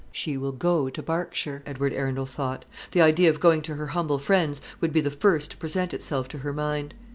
"She 0.11 0.35
will 0.35 0.51
go 0.51 0.89
to 0.89 1.03
Berkshire," 1.03 1.61
Edward 1.63 1.93
Arundel 1.93 2.25
thought: 2.25 2.65
"the 2.89 3.03
idea 3.03 3.29
of 3.29 3.39
going 3.39 3.61
to 3.61 3.75
her 3.75 3.85
humble 3.85 4.17
friends 4.17 4.59
would 4.81 4.91
be 4.93 4.99
the 5.01 5.11
first 5.11 5.51
to 5.51 5.57
present 5.57 5.93
itself 5.93 6.27
to 6.29 6.39
her 6.39 6.53
mind. 6.53 6.95